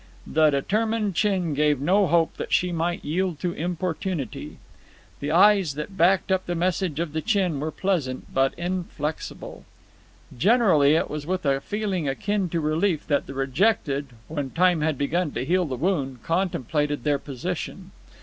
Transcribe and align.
The 0.25 0.49
determined 0.49 1.13
chin 1.13 1.53
gave 1.53 1.79
no 1.79 2.07
hope 2.07 2.37
that 2.37 2.51
she 2.51 2.71
might 2.71 3.05
yield 3.05 3.39
to 3.41 3.53
importunity. 3.53 4.57
The 5.19 5.29
eyes 5.29 5.75
that 5.75 5.95
backed 5.95 6.31
up 6.31 6.47
the 6.47 6.55
message 6.55 6.99
of 6.99 7.13
the 7.13 7.21
chin 7.21 7.59
were 7.59 7.69
pleasant, 7.69 8.25
but 8.33 8.55
inflexible. 8.57 9.63
Generally 10.35 10.95
it 10.95 11.07
was 11.07 11.27
with 11.27 11.45
a 11.45 11.61
feeling 11.61 12.07
akin 12.09 12.49
to 12.49 12.59
relief 12.59 13.05
that 13.09 13.27
the 13.27 13.35
rejected, 13.35 14.07
when 14.27 14.49
time 14.49 14.81
had 14.81 14.97
begun 14.97 15.33
to 15.33 15.45
heal 15.45 15.65
the 15.67 15.75
wound, 15.75 16.23
contemplated 16.23 17.03
their 17.03 17.19
position. 17.19 17.91